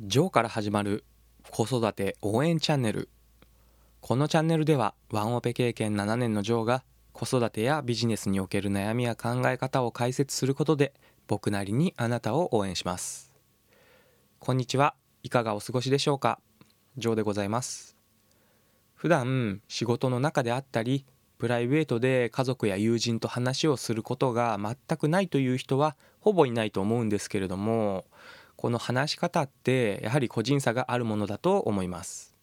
[0.00, 1.02] ジョーから始まる
[1.50, 3.08] 子育て応援チャンネル。
[4.00, 10.94] このチャンネルではワンオペ経験7年のジョーが子育てやビジネスにおける悩みや考え方を解説することで
[11.26, 13.32] 僕なりにあなたを応援します。
[14.38, 14.94] こんにちは。
[15.24, 16.38] いかがお過ごしでしょうか？
[16.96, 17.96] ジョーでございます。
[18.94, 21.06] 普段仕事の中であったり
[21.38, 28.04] プライベートで家族や友人と話をすることが全くないという人はほぼいないと思うんですけれども
[28.58, 32.34] この話し方ってやはり個人差があるものだと思います。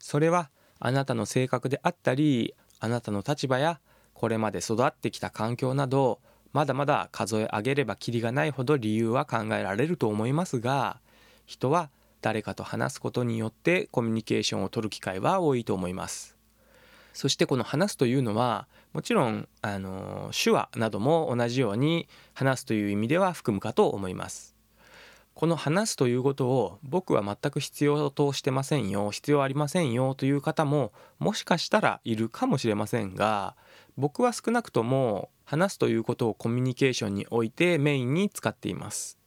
[0.00, 0.50] それは
[0.80, 3.78] あなたの性格であったりあなたの立場や
[4.14, 6.18] これまで育ってきた環境など
[6.52, 10.98] まだまだ数え上げればきりがないほど理由は考えられると思いますが
[11.46, 11.88] 人は
[12.20, 16.36] 誰かと話すことによってコミュニケーションを取る機会は多いと思います。
[17.14, 24.55] そしてこの話すというのはもちろんあの手話なども同じように話すという意味では含むかと思います。
[25.36, 33.54] この話すということを僕は全く必要としてませんよ必要ありませんよという方ももしかしたらいるかもしれませんが
[33.98, 39.18] 僕は少なくとも話すということをコミュニケーションにおいてメインに使っています。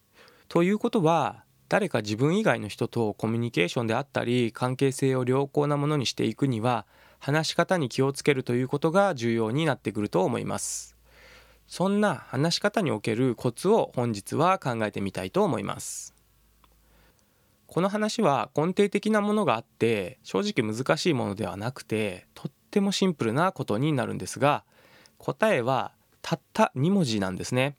[0.48, 6.88] ということは誰か自分以外の人とコミュニケーションであったり関係性を良好なものにしていくには
[7.20, 10.99] 話し方に気をつけるということが重要になってくると思います。
[11.70, 16.16] そんな話し方におけるコツを本日は考えてみたいと思います。
[17.68, 24.64] この話は根底的なものがあって正直難しいものではなくてとってもシンプルなことになるんですが
[25.20, 25.92] 答えは
[26.24, 27.76] たった2文字なんですね。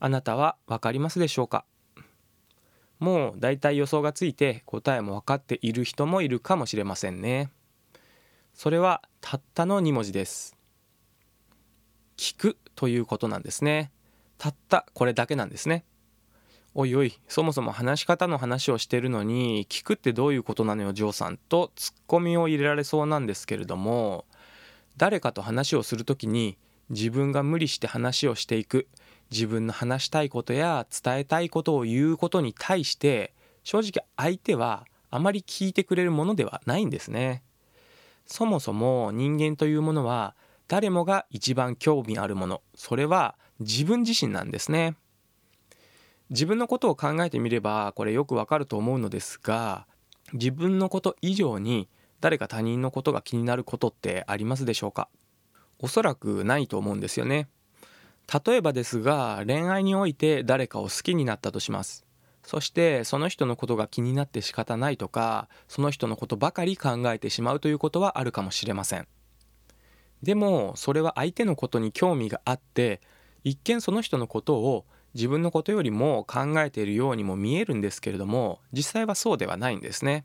[0.00, 1.64] あなたは分かりますでしょうか？
[2.98, 7.50] もうだいたい予想がついて答えも分かっている人もいるかもしれませんね。
[8.52, 10.55] それはたったの2文字です。
[12.76, 13.90] ということなんですね。
[14.38, 15.84] たったこれだけなんですね。
[16.74, 24.26] おいおいそもそも話し方の話をしてるのに聞くってどういうことなのよジョーさんとツッコミを入れられそうなんですけれども
[24.98, 26.58] 誰かと話をする時に
[26.90, 28.88] 自分が無理して話をしていく
[29.30, 33.32] 自分の話したいことや伝えたいことを言うことに対して
[33.64, 37.42] 正直相手はあまり聞いてくれるものではないんですね。
[38.26, 40.34] そもそも人間というものは
[40.68, 42.62] 誰もが一番興味あるもの。
[42.74, 44.96] それは自分自身なんですね。
[46.30, 49.86] 自分のことを考えてみればこれよくわかると思うのですが
[50.32, 51.88] 自分のこと以上に
[52.20, 55.08] 誰か他人のことが気になることってありますでしょうか？
[55.78, 57.48] おそらくないと思うんですよね。
[58.44, 62.04] 例えばですが恋愛において誰かを好きになったとします。
[62.42, 69.06] そしてその人のことが気になって仕方ないとかその人のことばかり考えてしまうということはあるかもしれません。
[70.22, 73.00] でもそれは相手のことに興味があって
[73.44, 74.84] 一見その人のことを
[75.14, 80.24] 自分のことよりも考えているようにも見えるんですけれども実際はそうではないんですね。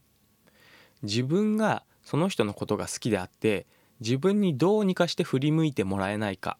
[1.03, 3.65] 自分がその人のことが好きであって
[3.99, 6.57] 自分にどうにかして振り向いてもらえないか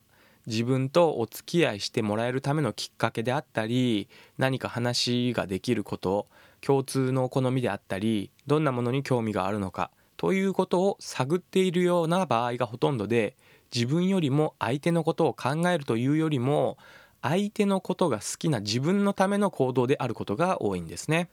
[0.48, 6.28] 自分とお付き合いしてもらえるためのきっかけであったり何か話ができること
[6.62, 13.36] 共通の好みであったりどんなものに興味があるのかということを探っているような場合がほとんどで
[13.74, 16.78] 自分よりも相手のことを考えるというよりも
[17.24, 21.32] 相手のことが好きな自分のための行動であることが多いんですね。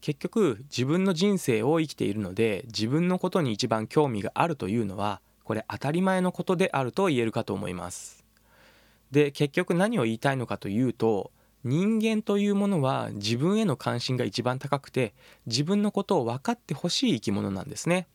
[0.00, 8.24] 結局自分の人生を生きているので自分のことに一番興味があるというのはこれ当たり前のことであると言えるかと思います。
[9.12, 11.30] で結局何を言いたいのかというと
[11.68, 15.12] 人間というものは自分への関心が一番高くて
[15.46, 18.08] 自分のことを分かってほしい生き物なんですね。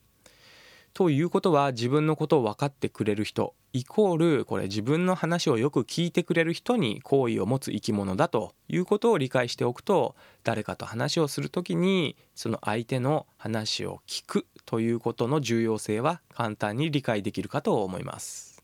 [0.95, 18.63] ということは自分のことを分かってくれる人イコールこれ自分の話をよく聞いてくれる人に好意を持つ生き物だということを理解しておくと誰かと話をする時にその相手の話を聞くということの重要性は簡単に理解できるかと思います。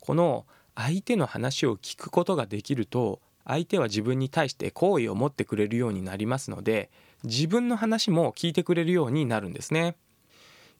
[0.00, 6.90] この相手の話を聞くことができると相手は自分に対して好意を持ってくれるようになりますので
[7.24, 9.96] 自分の話も聞いてくれるようになるんですね。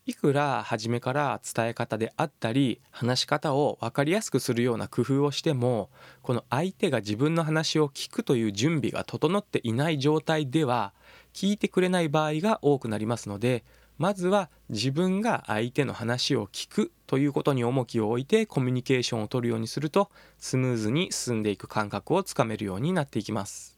[0.05, 5.91] いくら初めから伝え方であったり話し方を分かりやすくするような工夫をしても
[6.23, 10.93] この相手が自分の話を聞くという準備が整っていない状態では
[11.35, 13.65] 聞いてくれない場合が多くなりますので
[13.99, 23.77] まずは自分が相手の話を聞くということに重きを置いてコミュニケーションをとるようにするとスムーズに進んでいく感覚をつかめるようになっていきます。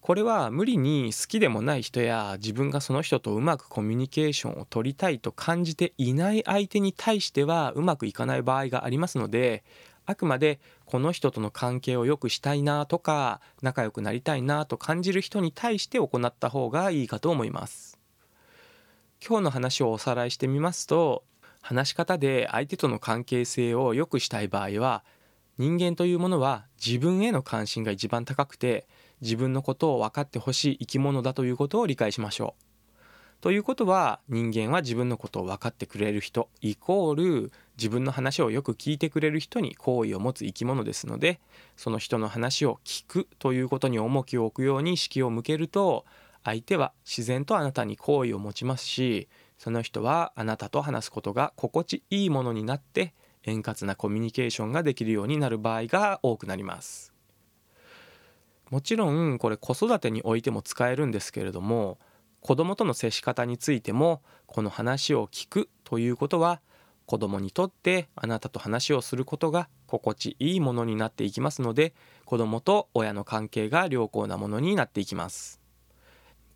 [0.00, 9.62] これは無理に好きでもない人や自分がその人とうまくコミュニケーションを取りたいと感じていない相手に対してはうまくいかない場合がありますので
[10.06, 17.99] あくまでこの人との関係を良くしたいなとか仲良くなりたいなと感じる人に対して行った方がいいかと思います
[19.26, 21.24] 今日の話をおさらいしてみますと
[21.60, 25.04] 話し方で相手との関係性を良くしたい場合は
[25.58, 28.86] 人間というものは自分への関心が一番高くて
[29.20, 32.70] 自分のことを分かってほしい生き物だということを理解しましょう。
[33.42, 41.40] ということは人間は自分のことを分かってくれる人イコール自分の話をよく聞いてくれる人に好意を持つ生き物ですので
[41.76, 46.04] その人の話を聞くということに重きを置くように意識を向けると
[46.44, 49.28] 相手は自然とあなたに好意を持ちますし
[49.58, 53.14] その人はあなたと話すことが心地いいものになって
[53.44, 57.12] 円滑なコミュニケーションができるようになる場合が多くなります。
[58.70, 61.98] もちろんこれ子育てにおいても使えるんですけれども
[62.40, 66.60] 子供との接し方についてもこの話を聞くということは
[67.04, 71.92] 子供にとってあなたと話をすることが心地いいものになっていきますので
[72.24, 75.59] 子供と親の関係が良好なものになっていきます。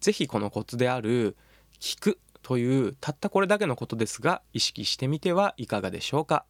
[0.04, 1.34] 是非このコツである
[1.80, 6.44] 聞くというたったこれだけのことですが意識してみてはいかがでしょうか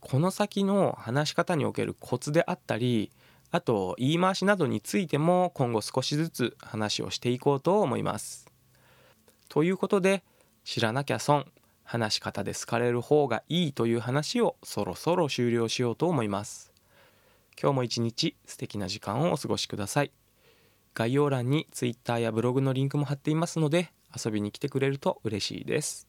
[0.00, 3.10] この先の話し方におけるコツであったり
[3.50, 8.46] あと言い回しなどについても今後少しずつ話をしていこうと思います。
[9.48, 10.22] ということで
[10.64, 11.46] 知らなきゃ損
[11.82, 16.74] 話し方で好かれる方がいいという話をそろそろ終了しようと思います。
[17.58, 20.12] 今日も一日素敵な時間をお過ごしください。
[20.98, 26.08] 概要欄に Twitter やブログのリンクも貼っていますので遊びに来てくれると嬉しいです。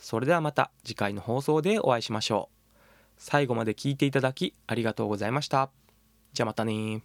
[0.00, 2.80] それではまた次回の放送でお会いしましょう。
[3.18, 5.70] 最後まで聞いていただきありがとうございました。
[6.32, 7.02] じゃあまたね